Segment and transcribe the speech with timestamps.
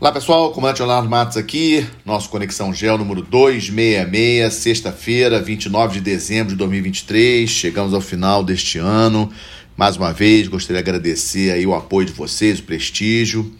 [0.00, 6.50] Olá pessoal, comandante Leonardo Matos aqui, nosso Conexão Gel número 266, sexta-feira, 29 de dezembro
[6.50, 7.50] de 2023.
[7.50, 9.28] Chegamos ao final deste ano.
[9.76, 13.52] Mais uma vez, gostaria de agradecer aí o apoio de vocês, o prestígio.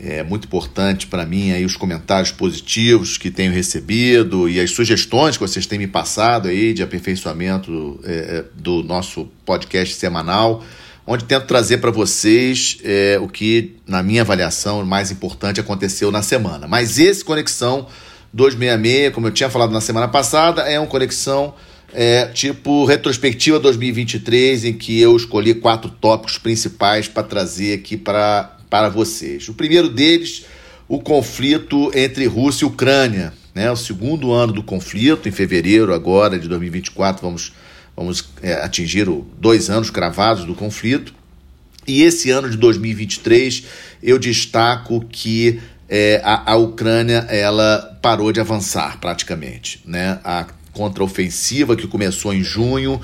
[0.00, 5.36] É muito importante para mim aí os comentários positivos que tenho recebido e as sugestões
[5.36, 10.60] que vocês têm me passado aí de aperfeiçoamento é, do nosso podcast semanal
[11.10, 16.20] onde tento trazer para vocês é, o que, na minha avaliação, mais importante aconteceu na
[16.20, 16.68] semana.
[16.68, 17.86] Mas esse Conexão
[18.30, 21.54] 266, como eu tinha falado na semana passada, é um Conexão
[21.94, 28.90] é, tipo retrospectiva 2023, em que eu escolhi quatro tópicos principais para trazer aqui para
[28.92, 29.48] vocês.
[29.48, 30.44] O primeiro deles,
[30.86, 33.32] o conflito entre Rússia e Ucrânia.
[33.54, 33.70] Né?
[33.70, 37.54] O segundo ano do conflito, em fevereiro agora de 2024, vamos
[37.98, 41.12] vamos é, atingir o, dois anos cravados do conflito.
[41.84, 43.64] E esse ano de 2023
[44.00, 49.82] eu destaco que é, a, a, Ucrânia ela parou de avançar praticamente.
[49.84, 50.20] Né?
[50.22, 53.00] A contraofensiva que começou em junho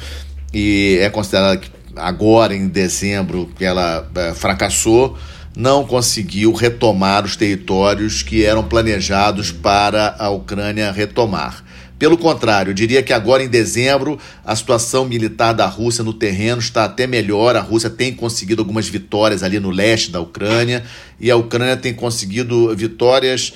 [0.52, 5.18] e é considerada que agora em dezembro que ela é, fracassou,
[5.56, 11.63] não conseguiu retomar os territórios que eram planejados para a Ucrânia retomar.
[11.98, 16.58] Pelo contrário, eu diria que agora em dezembro a situação militar da Rússia no terreno
[16.58, 17.54] está até melhor.
[17.54, 20.84] A Rússia tem conseguido algumas vitórias ali no leste da Ucrânia
[21.20, 23.52] e a Ucrânia tem conseguido vitórias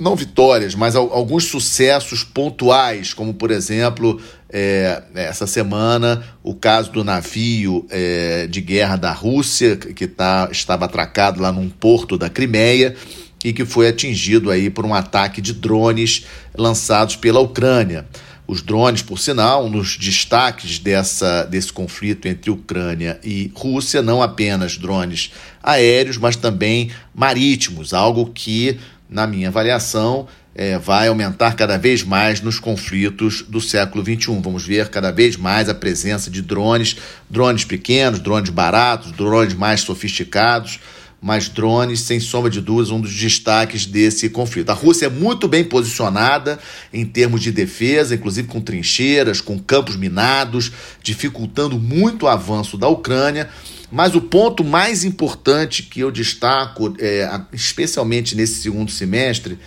[0.00, 7.04] não vitórias, mas alguns sucessos pontuais, como por exemplo, é, essa semana, o caso do
[7.04, 12.96] navio é, de guerra da Rússia, que tá, estava atracado lá num porto da Crimeia
[13.44, 18.06] e que foi atingido aí por um ataque de drones lançados pela Ucrânia.
[18.46, 24.20] Os drones, por sinal, um dos destaques dessa, desse conflito entre Ucrânia e Rússia, não
[24.20, 25.32] apenas drones
[25.62, 28.76] aéreos, mas também marítimos, algo que,
[29.08, 34.40] na minha avaliação, é, vai aumentar cada vez mais nos conflitos do século XXI.
[34.42, 36.96] Vamos ver cada vez mais a presença de drones,
[37.30, 40.80] drones pequenos, drones baratos, drones mais sofisticados
[41.20, 44.70] mas drones, sem sombra de dúvidas, um dos destaques desse conflito.
[44.70, 46.58] A Rússia é muito bem posicionada
[46.92, 50.72] em termos de defesa, inclusive com trincheiras, com campos minados,
[51.02, 53.48] dificultando muito o avanço da Ucrânia.
[53.92, 59.58] Mas o ponto mais importante que eu destaco, é, especialmente nesse segundo semestre,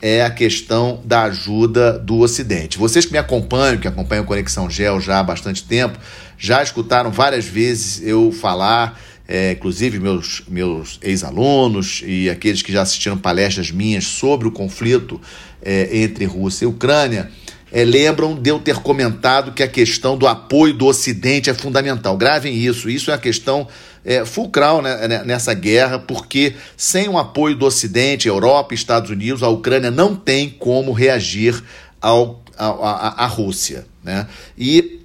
[0.00, 2.78] é a questão da ajuda do Ocidente.
[2.78, 5.98] Vocês que me acompanham, que acompanham Conexão Gel já há bastante tempo,
[6.36, 9.00] já escutaram várias vezes eu falar
[9.32, 15.18] é, inclusive meus, meus ex-alunos e aqueles que já assistiram palestras minhas sobre o conflito
[15.62, 17.30] é, entre Rússia e Ucrânia,
[17.72, 22.14] é, lembram de eu ter comentado que a questão do apoio do Ocidente é fundamental.
[22.14, 23.66] Gravem isso, isso é a questão
[24.04, 29.08] é, fulcral né, né nessa guerra, porque sem o apoio do Ocidente, Europa e Estados
[29.08, 31.58] Unidos, a Ucrânia não tem como reagir
[32.02, 33.86] ao, à Rússia.
[34.04, 34.26] Né?
[34.58, 35.01] E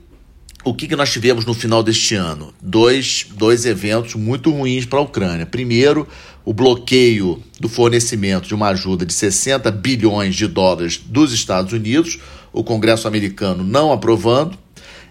[0.69, 2.53] o que, que nós tivemos no final deste ano?
[2.61, 5.45] Dois, dois eventos muito ruins para a Ucrânia.
[5.45, 6.07] Primeiro,
[6.43, 12.19] o bloqueio do fornecimento de uma ajuda de 60 bilhões de dólares dos Estados Unidos,
[12.51, 14.57] o Congresso americano não aprovando,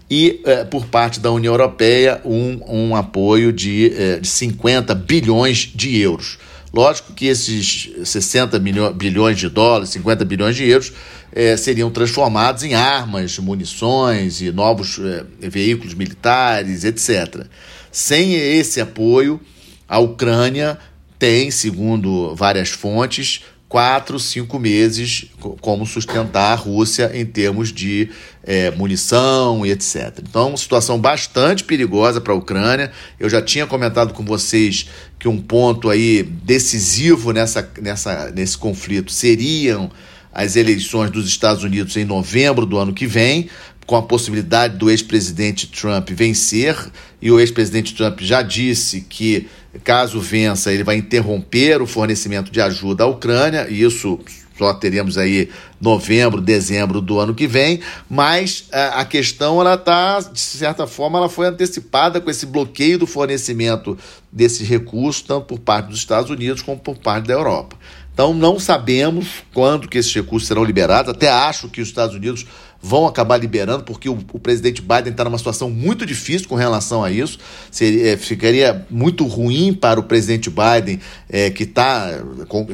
[0.09, 5.71] e é, por parte da União Europeia um, um apoio de, é, de 50 bilhões
[5.73, 6.37] de euros.
[6.73, 8.59] Lógico que esses 60
[8.93, 10.93] bilhões de dólares, 50 bilhões de euros,
[11.31, 17.45] é, seriam transformados em armas, munições e novos é, veículos militares, etc.
[17.91, 19.39] Sem esse apoio,
[19.87, 20.77] a Ucrânia
[21.17, 25.25] tem, segundo várias fontes, quatro, cinco meses
[25.59, 28.09] como sustentar a Rússia em termos de
[28.43, 30.19] é, munição e etc.
[30.21, 32.91] Então, uma situação bastante perigosa para a Ucrânia.
[33.19, 34.87] Eu já tinha comentado com vocês
[35.19, 39.91] que um ponto aí decisivo nessa, nessa, nesse conflito seriam
[40.33, 43.49] as eleições dos Estados Unidos em novembro do ano que vem,
[43.87, 46.75] com a possibilidade do ex-presidente Trump vencer,
[47.21, 49.47] e o ex-presidente Trump já disse que,
[49.83, 54.19] caso vença, ele vai interromper o fornecimento de ajuda à Ucrânia, e isso
[54.57, 55.49] só teremos aí
[55.79, 57.79] novembro, dezembro do ano que vem,
[58.09, 62.97] mas a, a questão ela está de certa forma ela foi antecipada com esse bloqueio
[62.97, 63.97] do fornecimento
[64.31, 67.77] desses recursos tanto por parte dos Estados Unidos como por parte da Europa.
[68.17, 71.11] Então não sabemos quando que esses recursos serão liberados.
[71.11, 72.47] Até acho que os Estados Unidos
[72.81, 77.03] vão acabar liberando, porque o, o presidente Biden está numa situação muito difícil com relação
[77.03, 77.39] a isso.
[77.71, 82.09] Seria, é, ficaria muito ruim para o presidente Biden, é, que, tá,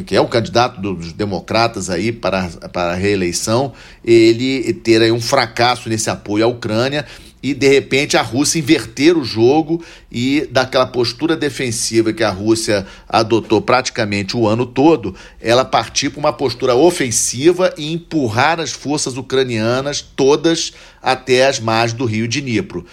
[0.06, 3.74] que é o candidato dos democratas aí para, para a reeleição,
[4.04, 7.06] ele ter aí um fracasso nesse apoio à Ucrânia
[7.44, 12.88] e de repente a Rússia inverter o jogo e daquela postura defensiva que a Rússia
[13.08, 19.18] adotou praticamente o ano todo, ela partir para uma postura ofensiva e empurrar as forças
[19.18, 22.86] ucranianas todas até as margens do rio de Dnipro.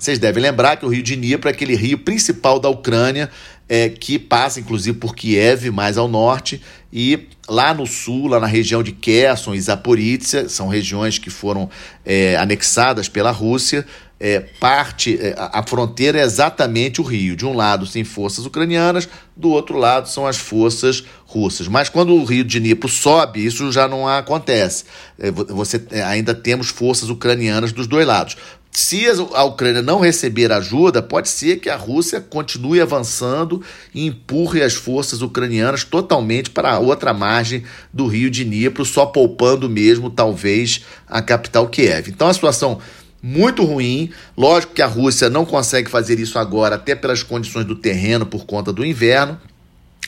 [0.00, 3.28] Vocês devem lembrar que o rio Dnipro é aquele rio principal da Ucrânia,
[3.68, 8.46] é, que passa inclusive por Kiev, mais ao norte, e lá no sul, lá na
[8.46, 11.68] região de Kherson e Zaporizhia, são regiões que foram
[12.02, 13.86] é, anexadas pela Rússia.
[14.18, 17.36] É, parte, é, a fronteira é exatamente o rio.
[17.36, 21.68] De um lado tem forças ucranianas, do outro lado são as forças russas.
[21.68, 24.84] Mas quando o rio de Dnipro sobe, isso já não acontece.
[25.18, 28.36] É, você é, ainda temos forças ucranianas dos dois lados
[28.72, 33.62] se a Ucrânia não receber ajuda, pode ser que a Rússia continue avançando
[33.92, 39.06] e empurre as forças ucranianas totalmente para a outra margem do rio de Dnipro, só
[39.06, 42.08] poupando mesmo, talvez, a capital Kiev.
[42.08, 42.78] Então a situação
[43.22, 44.10] muito ruim.
[44.36, 48.46] Lógico que a Rússia não consegue fazer isso agora, até pelas condições do terreno, por
[48.46, 49.38] conta do inverno,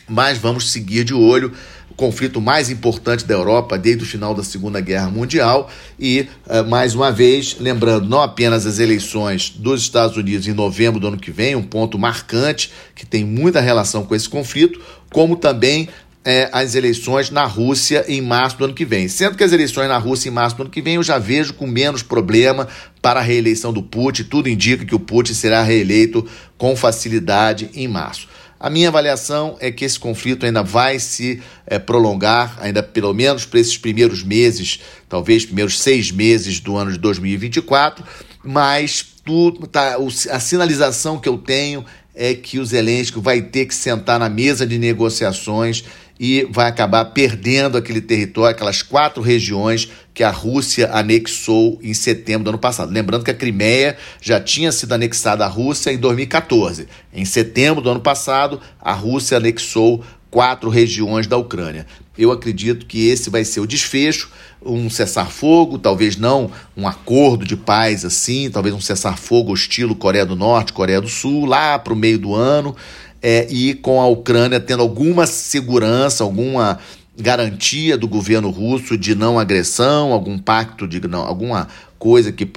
[0.09, 1.53] mas vamos seguir de olho
[1.93, 5.71] o conflito mais importante da Europa desde o final da Segunda Guerra Mundial.
[6.01, 10.99] E, uh, mais uma vez, lembrando não apenas as eleições dos Estados Unidos em novembro
[10.99, 14.81] do ano que vem, um ponto marcante que tem muita relação com esse conflito,
[15.13, 15.89] como também
[16.25, 19.09] é, as eleições na Rússia em março do ano que vem.
[19.09, 21.53] Sendo que as eleições na Rússia em março do ano que vem eu já vejo
[21.55, 22.69] com menos problema
[23.01, 24.25] para a reeleição do Putin.
[24.25, 26.27] Tudo indica que o Putin será reeleito
[26.57, 28.29] com facilidade em março.
[28.63, 33.45] A minha avaliação é que esse conflito ainda vai se é, prolongar, ainda pelo menos
[33.45, 34.79] para esses primeiros meses,
[35.09, 38.05] talvez primeiros seis meses do ano de 2024,
[38.45, 39.97] mas tudo, tá,
[40.31, 44.65] a sinalização que eu tenho é que o Zelensky vai ter que sentar na mesa
[44.65, 45.85] de negociações
[46.23, 52.45] e vai acabar perdendo aquele território, aquelas quatro regiões que a Rússia anexou em setembro
[52.45, 52.93] do ano passado.
[52.93, 56.87] Lembrando que a Crimeia já tinha sido anexada à Rússia em 2014.
[57.13, 61.89] Em setembro do ano passado, a Rússia anexou quatro regiões da Ucrânia.
[62.17, 64.31] Eu acredito que esse vai ser o desfecho,
[64.65, 70.37] um cessar-fogo, talvez não um acordo de paz assim, talvez um cessar-fogo estilo Coreia do
[70.37, 72.77] Norte, Coreia do Sul, lá para o meio do ano
[73.23, 76.79] é, e com a Ucrânia tendo alguma segurança, alguma
[77.17, 81.69] garantia do governo russo de não agressão, algum pacto de não, alguma
[82.03, 82.51] coisa que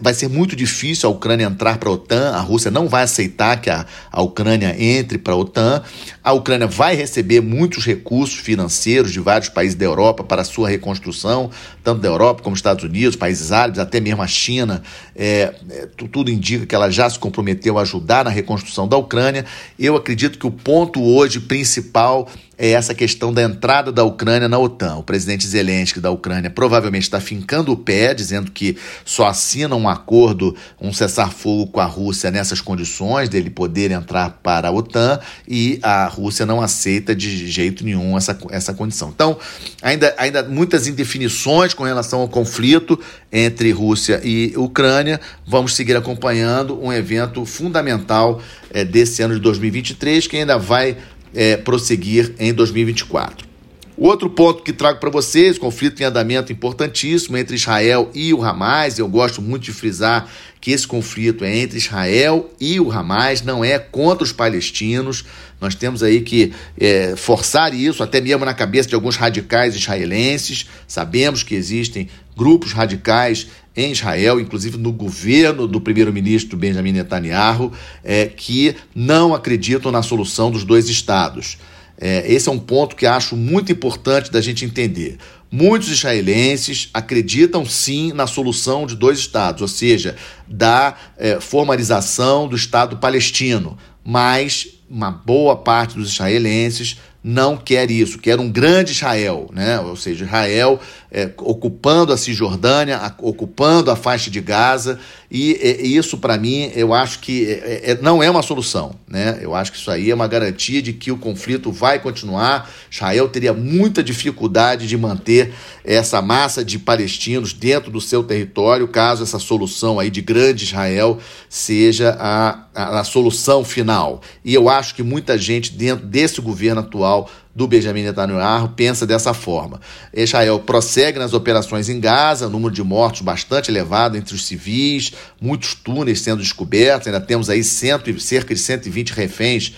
[0.00, 3.60] vai ser muito difícil a Ucrânia entrar para a OTAN, a Rússia não vai aceitar
[3.60, 5.82] que a, a Ucrânia entre para a OTAN,
[6.22, 10.68] a Ucrânia vai receber muitos recursos financeiros de vários países da Europa para a sua
[10.68, 11.50] reconstrução,
[11.82, 14.84] tanto da Europa como Estados Unidos, países árabes, até mesmo a China,
[15.16, 19.44] é, é, tudo indica que ela já se comprometeu a ajudar na reconstrução da Ucrânia.
[19.76, 22.28] Eu acredito que o ponto hoje principal
[22.62, 24.94] é essa questão da entrada da Ucrânia na OTAN.
[24.94, 29.88] O presidente Zelensky da Ucrânia provavelmente está fincando o pé, dizendo que só assina um
[29.88, 35.78] acordo, um cessar-fogo com a Rússia nessas condições dele poder entrar para a OTAN e
[35.82, 39.10] a Rússia não aceita de jeito nenhum essa, essa condição.
[39.10, 39.38] Então,
[39.80, 42.98] ainda, ainda muitas indefinições com relação ao conflito
[43.32, 45.20] entre Rússia e Ucrânia.
[45.46, 48.40] Vamos seguir acompanhando um evento fundamental
[48.70, 50.96] é, desse ano de 2023 que ainda vai
[51.34, 53.51] é, prosseguir em 2024.
[53.96, 58.98] Outro ponto que trago para vocês, conflito em andamento importantíssimo entre Israel e o Hamas.
[58.98, 60.28] Eu gosto muito de frisar
[60.62, 65.24] que esse conflito é entre Israel e o Hamas, não é contra os palestinos.
[65.60, 70.66] Nós temos aí que é, forçar isso, até mesmo na cabeça de alguns radicais israelenses.
[70.88, 78.26] Sabemos que existem grupos radicais em Israel, inclusive no governo do primeiro-ministro Benjamin Netanyahu, é,
[78.26, 81.58] que não acreditam na solução dos dois estados.
[81.98, 85.18] É, esse é um ponto que acho muito importante da gente entender.
[85.50, 90.16] Muitos israelenses acreditam sim na solução de dois estados, ou seja,
[90.48, 98.18] da é, formalização do Estado palestino, mas uma boa parte dos israelenses não quer isso,
[98.18, 99.78] quer um grande Israel, né?
[99.78, 104.98] ou seja, Israel é, ocupando a Cisjordânia, a, ocupando a faixa de Gaza,
[105.30, 105.52] e,
[105.82, 108.96] e isso para mim eu acho que é, é, não é uma solução.
[109.06, 109.38] Né?
[109.40, 112.68] Eu acho que isso aí é uma garantia de que o conflito vai continuar.
[112.90, 115.52] Israel teria muita dificuldade de manter
[115.84, 121.18] essa massa de palestinos dentro do seu território, caso essa solução aí de grande Israel
[121.48, 124.20] seja a, a, a solução final.
[124.44, 129.34] E eu acho que muita gente dentro desse governo atual do Benjamin Netanyahu pensa dessa
[129.34, 129.80] forma.
[130.12, 135.74] Israel prossegue nas operações em Gaza, número de mortos bastante elevado entre os civis, muitos
[135.74, 139.74] túneis sendo descobertos, ainda temos aí cento, cerca de 120 reféns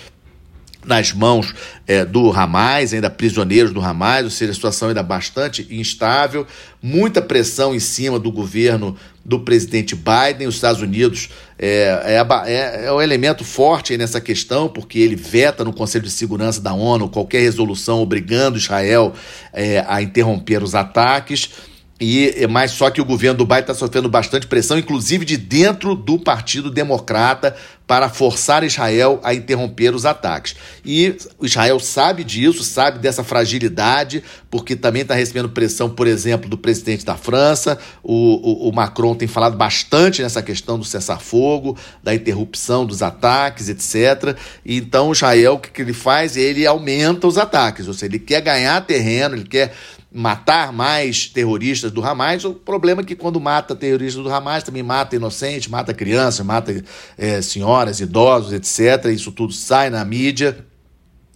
[0.84, 1.54] nas mãos
[1.86, 6.46] é, do Hamas, ainda prisioneiros do Hamas, ou seja, a situação ainda bastante instável,
[6.82, 10.46] muita pressão em cima do governo do presidente Biden.
[10.46, 15.72] Os Estados Unidos é, é, é, é elemento forte nessa questão, porque ele veta no
[15.72, 19.14] Conselho de Segurança da ONU qualquer resolução obrigando Israel
[19.52, 21.50] é, a interromper os ataques.
[22.00, 25.94] E, mas só que o governo do Biden está sofrendo bastante pressão, inclusive de dentro
[25.94, 30.56] do Partido Democrata, para forçar Israel a interromper os ataques.
[30.84, 36.56] E Israel sabe disso, sabe dessa fragilidade, porque também está recebendo pressão, por exemplo, do
[36.56, 37.78] presidente da França.
[38.02, 43.68] O, o, o Macron tem falado bastante nessa questão do cessar-fogo, da interrupção dos ataques,
[43.68, 44.36] etc.
[44.64, 46.36] E então Israel, o que, que ele faz?
[46.36, 49.74] Ele aumenta os ataques, ou seja, ele quer ganhar terreno, ele quer
[50.14, 52.44] matar mais terroristas do Hamas.
[52.44, 56.84] O problema é que quando mata terroristas do Hamas, também mata inocentes, mata crianças, mata
[57.18, 57.42] é,
[57.74, 59.06] senhoras, idosos, etc.
[59.12, 60.56] Isso tudo sai na mídia.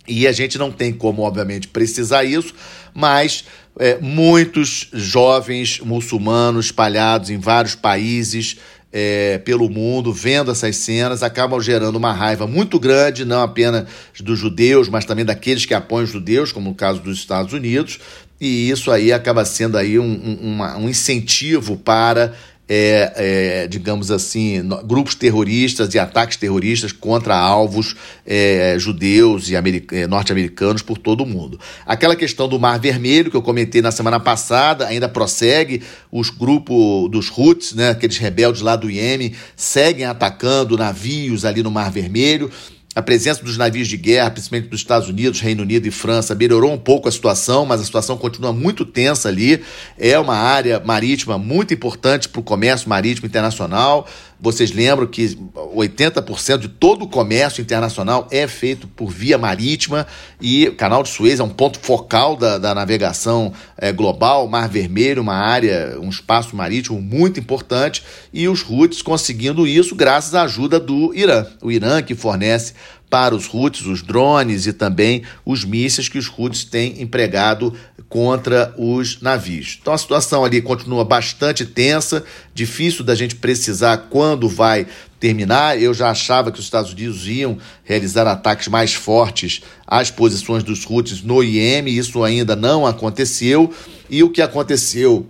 [0.06, 2.54] E a gente não tem como, obviamente, precisar isso,
[2.94, 3.44] mas
[3.78, 8.56] é, muitos jovens muçulmanos espalhados em vários países
[8.90, 13.86] é, pelo mundo, vendo essas cenas, acabam gerando uma raiva muito grande, não apenas
[14.18, 18.00] dos judeus, mas também daqueles que apoiam os judeus, como no caso dos Estados Unidos,
[18.40, 22.32] e isso aí acaba sendo aí um, um, um incentivo para
[22.68, 27.96] é, é, digamos assim, grupos terroristas e ataques terroristas contra alvos
[28.26, 31.58] é, judeus e é, norte-americanos por todo o mundo.
[31.86, 35.82] Aquela questão do Mar Vermelho que eu comentei na semana passada ainda prossegue.
[36.12, 41.70] Os grupos dos Houthis, né, aqueles rebeldes lá do Iêmen, seguem atacando navios ali no
[41.70, 42.50] Mar Vermelho.
[42.94, 46.72] A presença dos navios de guerra, principalmente dos Estados Unidos, Reino Unido e França, melhorou
[46.72, 49.62] um pouco a situação, mas a situação continua muito tensa ali.
[49.96, 54.08] É uma área marítima muito importante para o comércio marítimo internacional.
[54.40, 55.36] Vocês lembram que
[55.74, 60.06] 80% de todo o comércio internacional é feito por via marítima
[60.40, 64.68] e o Canal de Suez é um ponto focal da, da navegação é, global, Mar
[64.68, 70.42] Vermelho, uma área, um espaço marítimo muito importante e os Houthis conseguindo isso graças à
[70.42, 71.44] ajuda do Irã.
[71.60, 72.74] O Irã que fornece
[73.08, 77.74] para os Houthis, os drones e também os mísseis que os Houthis têm empregado
[78.08, 79.78] contra os navios.
[79.80, 82.24] Então a situação ali continua bastante tensa,
[82.54, 84.86] difícil da gente precisar quando vai
[85.20, 85.80] terminar.
[85.80, 90.88] Eu já achava que os Estados Unidos iam realizar ataques mais fortes às posições dos
[90.88, 93.72] Houthis no Iêmen, isso ainda não aconteceu.
[94.08, 95.26] E o que aconteceu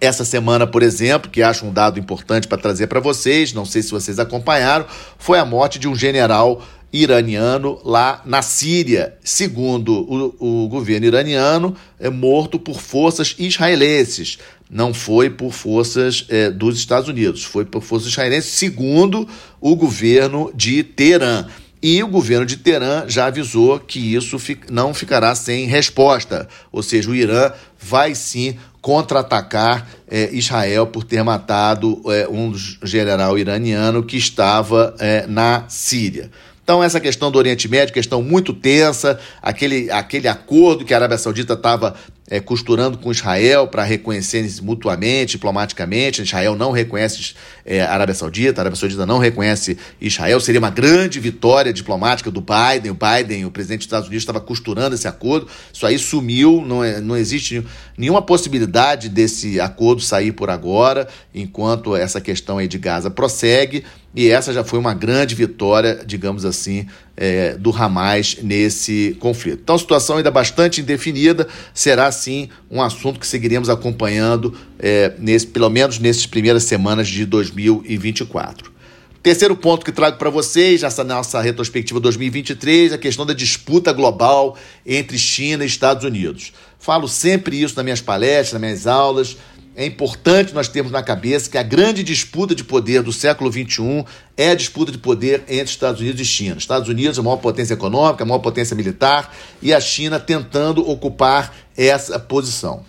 [0.00, 3.82] essa semana, por exemplo, que acho um dado importante para trazer para vocês, não sei
[3.82, 4.86] se vocês acompanharam,
[5.18, 6.62] foi a morte de um general
[6.94, 9.16] iraniano lá na Síria.
[9.24, 9.92] Segundo
[10.40, 14.38] o, o governo iraniano, é morto por forças israelenses.
[14.70, 19.28] Não foi por forças é, dos Estados Unidos, foi por forças israelenses, segundo
[19.60, 21.46] o governo de Teherã.
[21.82, 24.38] E o governo de Teherã já avisou que isso
[24.70, 31.22] não ficará sem resposta, ou seja, o Irã vai sim contra-atacar é, Israel por ter
[31.22, 36.30] matado é, um general iraniano que estava é, na Síria.
[36.64, 41.18] Então, essa questão do Oriente Médio, questão muito tensa, aquele, aquele acordo que a Arábia
[41.18, 41.94] Saudita estava
[42.30, 46.22] é, costurando com Israel para reconhecerem mutuamente, diplomaticamente.
[46.22, 50.40] Israel não reconhece é, a Arábia Saudita, a Arábia Saudita não reconhece Israel.
[50.40, 52.92] Seria uma grande vitória diplomática do Biden.
[52.92, 55.48] O Biden, o presidente dos Estados Unidos, estava costurando esse acordo.
[55.72, 57.64] Isso aí sumiu, não, é, não existe
[57.96, 63.84] nenhuma possibilidade desse acordo sair por agora, enquanto essa questão aí de Gaza prossegue.
[64.14, 66.86] E essa já foi uma grande vitória, digamos assim,
[67.16, 69.60] é, do Hamas nesse conflito.
[69.62, 75.70] Então, situação ainda bastante indefinida, será sim um assunto que seguiremos acompanhando, é, nesse, pelo
[75.70, 78.74] menos nessas primeiras semanas de 2024.
[79.22, 84.54] Terceiro ponto que trago para vocês, nessa nossa retrospectiva 2023, a questão da disputa global
[84.84, 86.52] entre China e Estados Unidos.
[86.78, 89.38] Falo sempre isso nas minhas palestras, nas minhas aulas,
[89.76, 94.04] é importante nós termos na cabeça que a grande disputa de poder do século XXI
[94.36, 96.56] é a disputa de poder entre Estados Unidos e China.
[96.56, 101.54] Estados Unidos a maior potência econômica, a maior potência militar, e a China tentando ocupar
[101.76, 102.84] essa posição.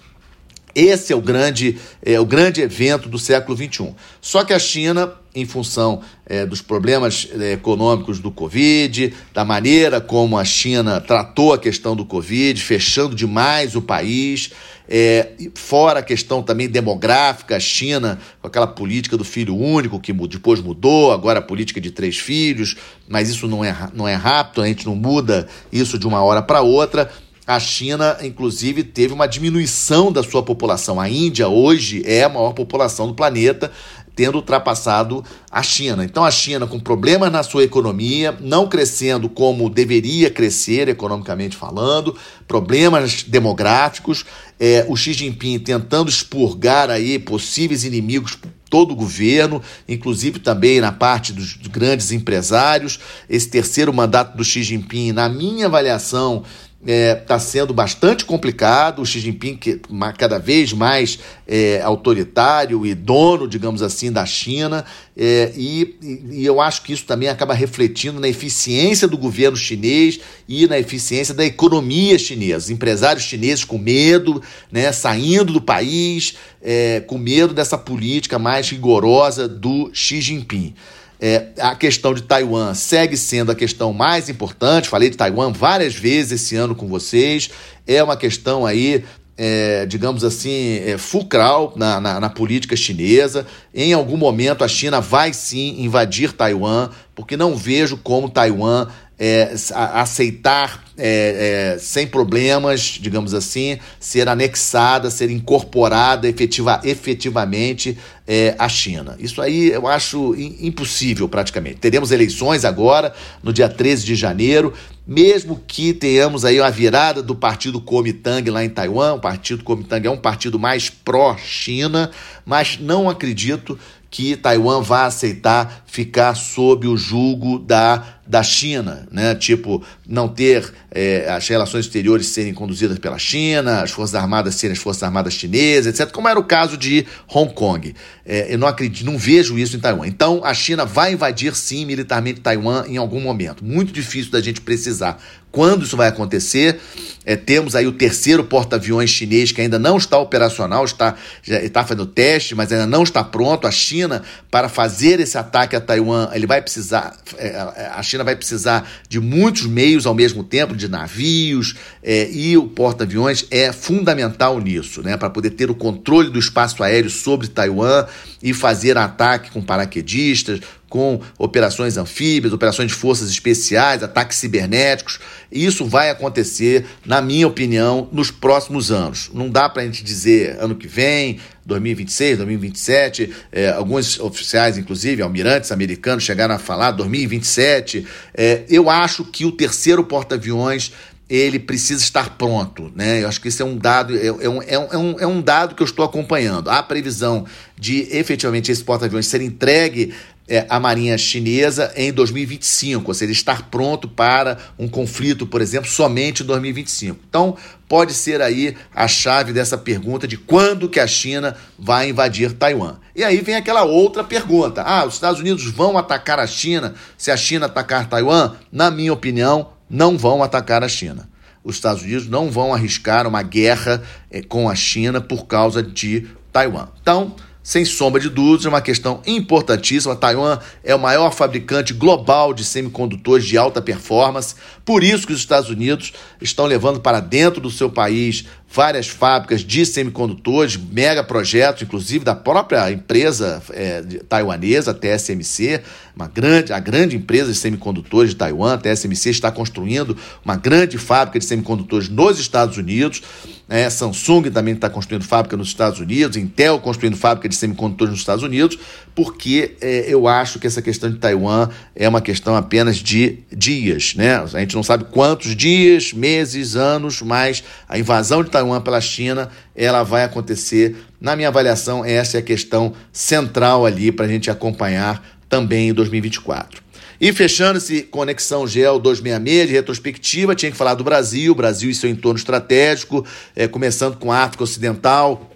[0.75, 3.95] Esse é o grande, é, o grande evento do século XXI.
[4.19, 10.01] Só que a China, em função é, dos problemas é, econômicos do Covid, da maneira
[10.01, 14.51] como a China tratou a questão do Covid, fechando demais o país,
[14.87, 20.13] é, fora a questão também demográfica, a China, com aquela política do filho único, que
[20.13, 22.75] depois mudou, agora a política de três filhos,
[23.07, 26.41] mas isso não é, não é rápido, a gente não muda isso de uma hora
[26.41, 27.11] para outra.
[27.47, 30.99] A China, inclusive, teve uma diminuição da sua população.
[30.99, 33.71] A Índia hoje é a maior população do planeta,
[34.15, 36.03] tendo ultrapassado a China.
[36.03, 42.15] Então a China com problemas na sua economia, não crescendo como deveria crescer economicamente falando,
[42.47, 44.25] problemas demográficos,
[44.59, 48.37] é, o Xi Jinping tentando expurgar aí possíveis inimigos
[48.69, 52.99] todo o governo, inclusive também na parte dos grandes empresários.
[53.29, 56.43] Esse terceiro mandato do Xi Jinping, na minha avaliação,
[56.85, 59.01] está é, tá sendo bastante complicado.
[59.01, 59.81] O Xi Jinping, que,
[60.17, 64.85] cada vez mais é, autoritário e dono, digamos assim, da China,
[65.17, 65.95] é, e,
[66.31, 70.77] e, eu acho que isso também acaba refletindo na eficiência do governo chinês e na
[70.77, 72.65] eficiência da economia chinesa.
[72.65, 78.69] Os empresários chineses com medo, né, saindo do país, é, com medo dessa política mais
[78.69, 80.75] rigorosa do Xi Jinping.
[81.19, 84.89] É, a questão de Taiwan segue sendo a questão mais importante.
[84.89, 87.49] Falei de Taiwan várias vezes esse ano com vocês.
[87.87, 89.03] É uma questão aí
[89.37, 93.45] é, digamos assim, é, fulcral na, na, na, política chinesa.
[93.73, 99.53] Em algum momento a China vai sim invadir Taiwan, porque não vejo como Taiwan é,
[99.93, 108.67] aceitar é, é, sem problemas, digamos assim, ser anexada, ser incorporada efetiva, efetivamente é, à
[108.67, 109.15] China.
[109.19, 111.77] Isso aí eu acho impossível praticamente.
[111.77, 114.73] Teremos eleições agora, no dia 13 de janeiro,
[115.07, 120.07] mesmo que tenhamos aí a virada do partido Kuomintang lá em Taiwan, o partido Kuomintang
[120.07, 122.09] é um partido mais pró-China,
[122.45, 123.77] mas não acredito
[124.09, 129.35] que Taiwan vá aceitar ficar sob o julgo da, da China, né?
[129.35, 134.73] Tipo, não ter é, as relações exteriores serem conduzidas pela China, as Forças Armadas serem
[134.73, 137.93] as Forças Armadas chinesas, etc., como era o caso de Hong Kong.
[138.25, 140.07] É, eu não acredito, não vejo isso em Taiwan.
[140.07, 143.63] Então, a China vai invadir, sim, militarmente Taiwan em algum momento.
[143.63, 145.21] Muito difícil da gente precisar
[145.55, 146.81] quando isso vai acontecer.
[147.25, 151.83] É, temos aí o terceiro porta-aviões chinês que ainda não está operacional, está, já está
[151.83, 153.65] fazendo teste, mas ainda não está pronto.
[153.65, 157.57] A China, para fazer esse ataque a Taiwan, ele vai precisar, é,
[157.93, 162.67] a China vai precisar de muitos meios ao mesmo tempo, de navios, é, e o
[162.67, 168.05] porta-aviões é fundamental nisso, né, para poder ter o controle do espaço aéreo sobre Taiwan
[168.41, 175.19] e fazer ataque com paraquedistas, com operações anfíbias, operações de forças especiais, ataques cibernéticos.
[175.51, 179.29] Isso vai acontecer, na minha opinião, nos próximos anos.
[179.33, 183.33] Não dá para a gente dizer ano que vem, 2026, 2027.
[183.51, 188.05] É, alguns oficiais, inclusive, almirantes americanos, chegaram a falar 2027.
[188.33, 190.91] É, eu acho que o terceiro porta-aviões
[191.29, 193.23] ele precisa estar pronto, né?
[193.23, 195.73] Eu acho que isso é um dado, é, é, um, é, um, é um dado
[195.73, 196.69] que eu estou acompanhando.
[196.69, 197.45] Há previsão
[197.77, 200.13] de efetivamente esse porta-aviões ser entregue
[200.47, 205.89] é, à Marinha Chinesa em 2025, ou seja, estar pronto para um conflito, por exemplo,
[205.89, 207.19] somente em 2025.
[207.27, 207.57] Então,
[207.89, 212.97] pode ser aí a chave dessa pergunta de quando que a China vai invadir Taiwan.
[213.15, 217.31] E aí vem aquela outra pergunta: ah, os Estados Unidos vão atacar a China se
[217.31, 218.53] a China atacar Taiwan?
[218.71, 221.29] Na minha opinião, não vão atacar a China.
[221.63, 226.27] Os Estados Unidos não vão arriscar uma guerra é, com a China por causa de
[226.51, 226.87] Taiwan.
[227.01, 230.15] Então, sem sombra de dúvidas, é uma questão importantíssima.
[230.15, 234.53] Taiwan é o maior fabricante global de semicondutores de alta performance,
[234.85, 238.45] por isso que os Estados Unidos estão levando para dentro do seu país
[238.75, 245.81] várias fábricas de semicondutores, mega projetos, inclusive da própria empresa é, taiwanesa, TSMC,
[246.15, 250.97] uma grande, a grande empresa de semicondutores de Taiwan, a TSMC está construindo uma grande
[250.97, 253.21] fábrica de semicondutores nos Estados Unidos.
[253.67, 258.19] É, Samsung também está construindo fábrica nos Estados Unidos, Intel construindo fábrica de semicondutores nos
[258.19, 258.77] Estados Unidos,
[259.15, 264.13] porque é, eu acho que essa questão de Taiwan é uma questão apenas de dias.
[264.15, 264.35] Né?
[264.35, 269.49] A gente não sabe quantos dias, meses, anos, mas a invasão de Taiwan pela China
[269.75, 270.95] ela vai acontecer.
[271.19, 275.93] Na minha avaliação, essa é a questão central ali para a gente acompanhar também em
[275.93, 276.83] 2024.
[277.19, 281.95] E fechando esse Conexão Gel 266 de retrospectiva, tinha que falar do Brasil, Brasil e
[281.95, 283.25] seu entorno estratégico,
[283.55, 285.49] é, começando com a África Ocidental,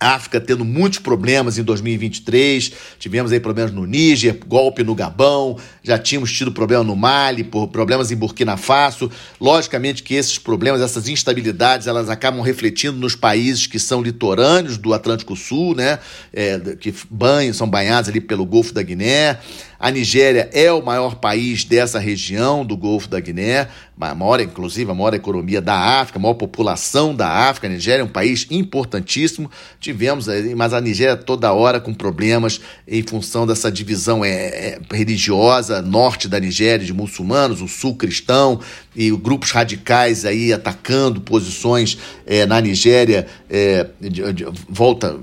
[0.00, 5.98] África tendo muitos problemas em 2023, tivemos aí problemas no Níger, golpe no Gabão, já
[5.98, 9.10] tínhamos tido problema no Mali, por problemas em Burkina Faso.
[9.40, 14.92] Logicamente que esses problemas, essas instabilidades, elas acabam refletindo nos países que são litorâneos do
[14.92, 15.98] Atlântico Sul, né,
[16.32, 19.38] é, que banham, são banhados ali pelo Golfo da Guiné.
[19.78, 23.66] A Nigéria é o maior país dessa região do Golfo da Guiné,
[23.96, 27.66] maior, inclusive, a maior economia da África, a maior população da África.
[27.66, 29.50] A Nigéria é um país importantíssimo.
[29.78, 35.69] Tivemos, mas a Nigéria toda hora com problemas em função dessa divisão é, é, religiosa,
[35.80, 38.60] norte da Nigéria, de muçulmanos, o sul cristão.
[38.96, 45.16] e grupos radicais aí atacando posições é, na Nigéria, é, de, de, volta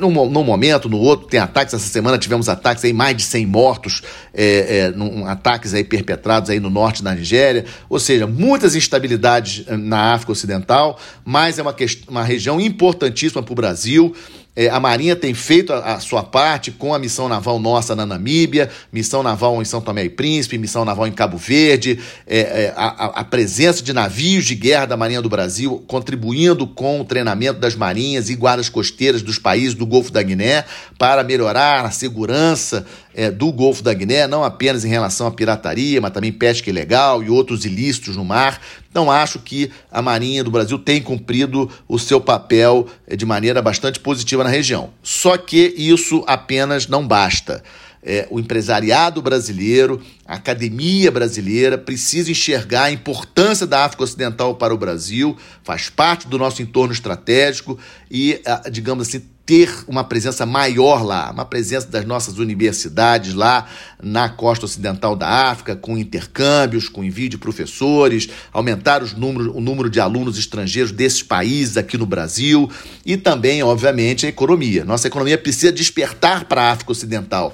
[0.00, 1.74] num, num, momento, no outro, tem ataques.
[1.74, 6.50] Essa semana tivemos ataques aí, mais de 100 mortos, é, é, num, ataques aí perpetrados
[6.50, 7.64] aí no norte da Nigéria.
[7.88, 11.74] Ou seja, muitas instabilidades na África Ocidental, mas é uma,
[12.08, 14.14] uma região importantíssima para o Brasil.
[14.54, 18.04] É, a Marinha tem feito a, a, sua parte com a missão naval nossa na
[18.04, 22.74] Namíbia, missão naval em São Tomé e Príncipe, missão naval em Cabo Verde, é, é,
[22.76, 27.60] a, a, presença de navios de guerra da Marinha do Brasil contribuindo com o treinamento
[27.60, 30.64] das marinhas e guardas costeiras dos países do Golfo da Guiné
[30.98, 36.00] para melhorar a segurança é, do Golfo da Guiné, não apenas em relação à pirataria,
[36.00, 38.60] mas também pesca ilegal e outros ilícitos no mar.
[38.90, 43.62] Então, acho que a Marinha do Brasil tem cumprido o seu papel é, de maneira
[43.62, 44.90] bastante positiva na região.
[45.02, 47.62] Só que isso apenas não basta.
[48.04, 54.72] É, o empresariado brasileiro, a academia brasileira precisa enxergar a importância da África Ocidental para
[54.72, 57.78] o Brasil, faz parte do nosso entorno estratégico
[58.10, 63.66] e, digamos assim, ter uma presença maior lá, uma presença das nossas universidades lá
[64.00, 69.60] na costa ocidental da África, com intercâmbios, com envio de professores, aumentar os números, o
[69.60, 72.70] número de alunos estrangeiros desses países aqui no Brasil
[73.04, 74.84] e também, obviamente, a economia.
[74.84, 77.52] Nossa economia precisa despertar para a África Ocidental.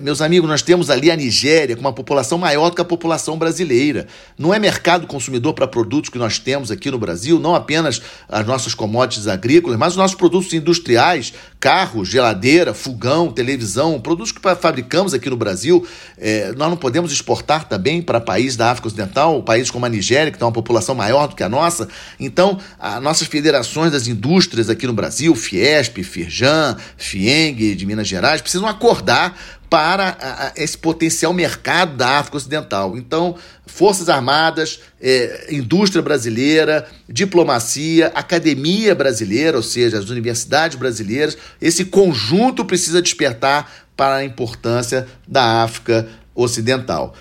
[0.00, 3.38] Meus amigos, nós temos ali a Nigéria com uma população maior do que a população
[3.38, 4.06] brasileira.
[4.36, 8.46] Não é mercado consumidor para produtos que nós temos aqui no Brasil, não apenas as
[8.46, 15.12] nossas commodities agrícolas, mas os nossos produtos industriais, carros, geladeira, fogão, televisão, produtos que fabricamos
[15.12, 15.86] aqui no Brasil.
[16.16, 20.30] É, nós não podemos exportar também para países da África Ocidental, países como a Nigéria,
[20.30, 21.88] que tem uma população maior do que a nossa.
[22.18, 28.40] Então, as nossas federações das indústrias aqui no Brasil, Fiesp, Firjan, Fieng de Minas Gerais,
[28.40, 29.36] precisam acordar
[29.68, 32.96] para esse potencial mercado da África Ocidental.
[32.96, 33.36] Então,
[33.68, 42.64] Forças Armadas, é, indústria brasileira, diplomacia, academia brasileira, ou seja, as universidades brasileiras, esse conjunto
[42.64, 47.14] precisa despertar para a importância da África Ocidental.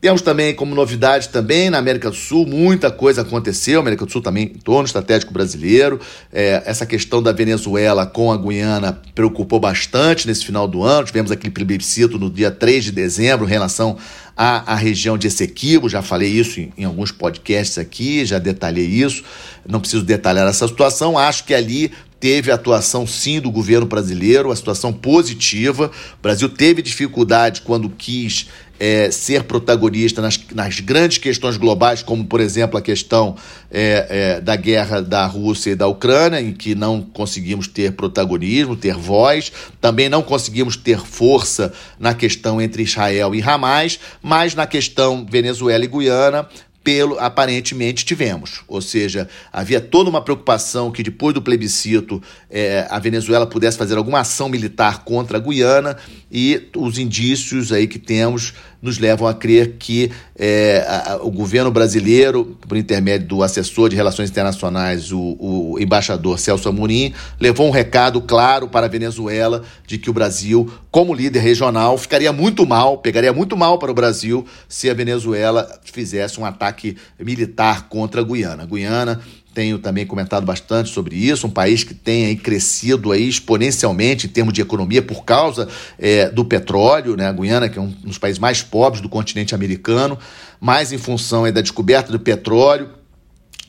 [0.00, 4.22] Temos também como novidade também na América do Sul, muita coisa aconteceu, América do Sul
[4.22, 5.98] também em torno estratégico brasileiro.
[6.32, 11.04] É, essa questão da Venezuela com a Guiana preocupou bastante nesse final do ano.
[11.04, 13.96] Tivemos aquele plebiscito no dia 3 de dezembro em relação
[14.36, 18.86] à, à região de Essequibo, já falei isso em, em alguns podcasts aqui, já detalhei
[18.86, 19.24] isso,
[19.68, 21.18] não preciso detalhar essa situação.
[21.18, 25.90] Acho que ali teve atuação sim do governo brasileiro, a situação positiva.
[26.18, 28.48] O Brasil teve dificuldade quando quis
[28.78, 33.36] é, ser protagonista nas, nas, grandes questões globais, como, por exemplo, a questão
[33.70, 38.76] é, é, da guerra da Rússia e da Ucrânia, em que não conseguimos ter protagonismo,
[38.76, 44.66] ter voz, também não conseguimos ter força na questão entre Israel e Hamas, mas na
[44.66, 46.48] questão Venezuela e Guiana,
[46.82, 48.62] pelo aparentemente tivemos.
[48.66, 53.96] Ou seja, havia toda uma preocupação que depois do plebiscito é, a Venezuela pudesse fazer
[53.96, 55.96] alguma ação militar contra a Guiana
[56.30, 61.70] e os indícios aí que temos nos levam a crer que é, a, o governo
[61.70, 67.70] brasileiro, por intermédio do assessor de relações internacionais, o, o, embaixador Celso Amorim, levou um
[67.70, 72.98] recado claro para a Venezuela de que o Brasil, como líder regional, ficaria muito mal,
[72.98, 78.24] pegaria muito mal para o Brasil se a Venezuela fizesse um ataque militar contra a
[78.24, 78.62] Guiana.
[78.62, 79.20] A Guiana
[79.54, 84.30] tenho também comentado bastante sobre isso, um país que tem aí crescido aí exponencialmente em
[84.30, 87.26] termos de economia por causa é, do petróleo, né?
[87.26, 90.18] A Guiana, que é um dos países mais pobres do continente americano,
[90.60, 92.97] mais em função aí da descoberta do petróleo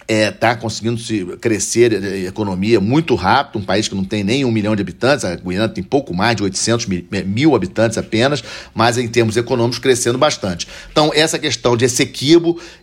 [0.09, 4.23] está é, tá conseguindo se crescer a economia muito rápido, um país que não tem
[4.23, 8.43] nem um milhão de habitantes, a Guiana tem pouco mais de 800 mil habitantes apenas,
[8.73, 10.67] mas em termos econômicos crescendo bastante.
[10.91, 12.09] Então, essa questão de esse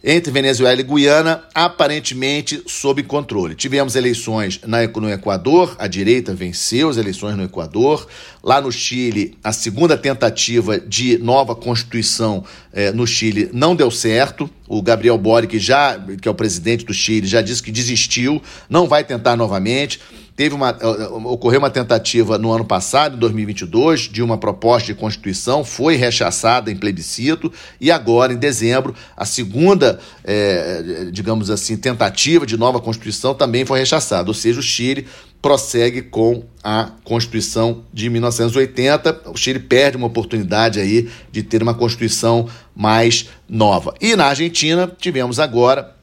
[0.04, 3.56] entre Venezuela e Guiana, aparentemente sob controle.
[3.56, 8.06] Tivemos eleições no Equador, a direita venceu as eleições no Equador,
[8.42, 12.44] lá no Chile, a segunda tentativa de nova constituição
[12.94, 17.15] no Chile não deu certo, o Gabriel Boric, já, que é o presidente do Chile,
[17.24, 20.00] já disse que desistiu, não vai tentar novamente.
[20.36, 24.92] Teve uma, eh, eh, ocorreu uma tentativa no ano passado, em 2022, de uma proposta
[24.92, 27.50] de constituição, foi rechaçada em plebiscito,
[27.80, 33.78] e agora, em dezembro, a segunda, é, digamos assim, tentativa de nova constituição também foi
[33.78, 34.28] rechaçada.
[34.28, 35.06] Ou seja, o Chile
[35.40, 39.30] prossegue com a Constituição de 1980.
[39.30, 43.94] O Chile perde uma oportunidade aí de ter uma Constituição mais nova.
[44.00, 45.95] E na Argentina tivemos agora,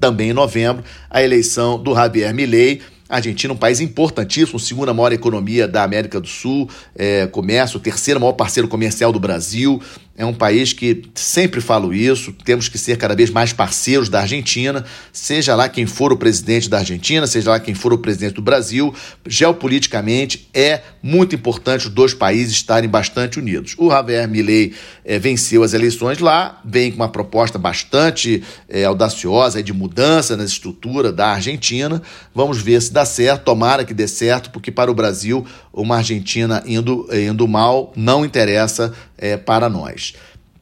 [0.00, 5.68] também em novembro, a eleição do Javier Milei, Argentina, um país importantíssimo, segunda maior economia
[5.68, 9.80] da América do Sul, é, comércio, terceiro maior parceiro comercial do Brasil,
[10.16, 14.20] é um país que sempre falo isso, temos que ser cada vez mais parceiros da
[14.20, 18.34] Argentina, seja lá quem for o presidente da Argentina, seja lá quem for o presidente
[18.34, 18.94] do Brasil,
[19.26, 23.74] geopoliticamente é muito importante os dois países estarem bastante unidos.
[23.76, 24.72] O Javier Milei
[25.04, 30.44] é, venceu as eleições lá, vem com uma proposta bastante é, audaciosa de mudança na
[30.44, 32.00] estrutura da Argentina.
[32.34, 36.62] Vamos ver se dá certo, tomara que dê certo, porque para o Brasil uma Argentina
[36.66, 40.14] indo, indo mal não interessa é, para nós.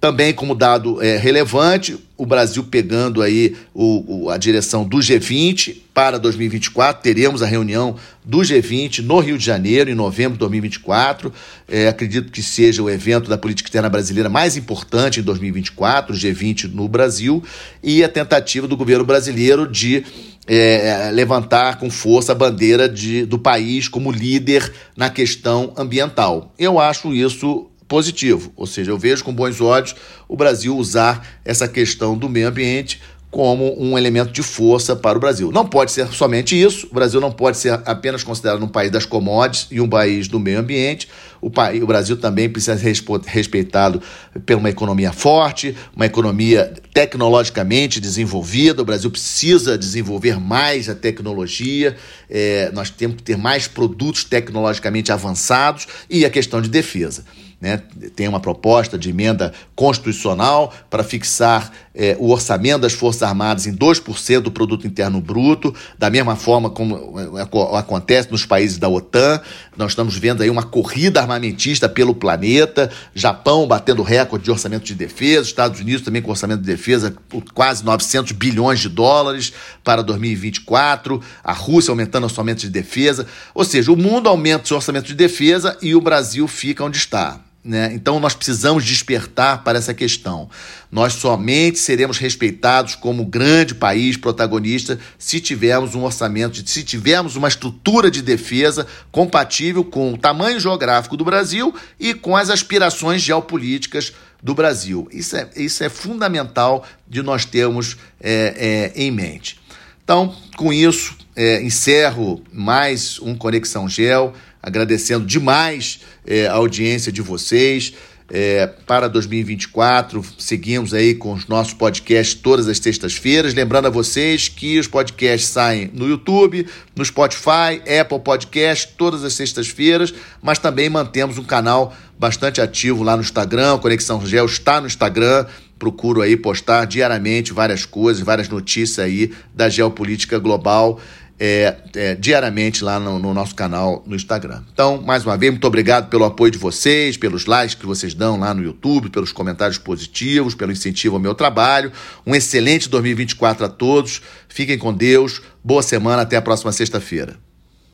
[0.05, 5.79] Também, como dado é, relevante, o Brasil pegando aí o, o, a direção do G20
[5.95, 7.03] para 2024.
[7.03, 11.33] Teremos a reunião do G20 no Rio de Janeiro, em novembro de 2024.
[11.67, 16.19] É, acredito que seja o evento da política externa brasileira mais importante em 2024, o
[16.19, 17.43] G20 no Brasil,
[17.83, 20.05] e a tentativa do governo brasileiro de
[20.47, 26.53] é, levantar com força a bandeira de, do país como líder na questão ambiental.
[26.59, 29.95] Eu acho isso positivo, ou seja, eu vejo com bons olhos
[30.29, 33.01] o Brasil usar essa questão do meio ambiente
[33.35, 35.51] como um elemento de força para o Brasil.
[35.51, 39.05] Não pode ser somente isso, o Brasil não pode ser apenas considerado um país das
[39.05, 41.09] commodities e um país do meio ambiente.
[41.45, 42.95] O, país, o Brasil também precisa ser
[43.27, 44.01] respeitado
[44.47, 48.81] por uma economia forte, uma economia tecnologicamente desenvolvida.
[48.81, 51.97] O Brasil precisa desenvolver mais a tecnologia,
[52.31, 57.25] é, nós temos que ter mais produtos tecnologicamente avançados e a questão de defesa.
[57.61, 57.81] Né,
[58.15, 63.75] tem uma proposta de emenda constitucional para fixar é, o orçamento das Forças Armadas em
[63.75, 69.41] 2% do produto interno bruto, da mesma forma como é, acontece nos países da OTAN.
[69.79, 74.95] Nós estamos vendo aí uma corrida armamentista pelo planeta, Japão batendo recorde de orçamento de
[74.95, 80.03] defesa, Estados Unidos também com orçamento de defesa por quase 900 bilhões de dólares para
[80.03, 84.77] 2024, a Rússia aumentando o orçamento de defesa, ou seja, o mundo aumenta o seu
[84.77, 87.41] orçamento de defesa e o Brasil fica onde está.
[87.65, 87.93] Né?
[87.95, 90.51] Então nós precisamos despertar para essa questão.
[90.93, 97.49] Nós somente seremos respeitados como grande país protagonista se tivermos um orçamento, se tivermos uma
[97.49, 104.13] estrutura de defesa compatível com o tamanho geográfico do Brasil e com as aspirações geopolíticas
[104.43, 105.09] do Brasil.
[105.11, 109.59] Isso é, isso é fundamental de nós termos é, é, em mente.
[110.05, 117.21] Então, com isso, é, encerro mais um Conexão Gel agradecendo demais é, a audiência de
[117.21, 117.93] vocês.
[118.31, 123.53] É, para 2024, seguimos aí com os nossos podcasts todas as sextas-feiras.
[123.53, 126.67] Lembrando a vocês que os podcasts saem no YouTube,
[126.97, 133.15] no Spotify, Apple Podcast, todas as sextas-feiras, mas também mantemos um canal bastante ativo lá
[133.15, 133.77] no Instagram.
[133.79, 135.45] Conexão Gel está no Instagram.
[135.79, 140.99] Procuro aí postar diariamente várias coisas, várias notícias aí da geopolítica global
[141.39, 144.63] é, é, diariamente lá no, no, nosso canal no Instagram.
[144.73, 148.39] Então, mais uma vez, muito obrigado pelo apoio de vocês, pelos likes que vocês dão
[148.39, 151.93] lá no YouTube, pelos comentários positivos, pelo incentivo ao meu trabalho.
[152.27, 154.23] Um excelente 2024 a todos.
[154.49, 155.43] Fiquem com Deus.
[155.63, 156.23] Boa semana.
[156.23, 157.44] Até a próxima sexta-feira.